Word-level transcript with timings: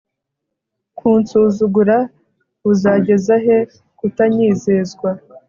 kunsuzugura 0.97 1.97
buzageza 2.63 3.35
he 3.45 3.57
kutanyizezwa 3.97 5.09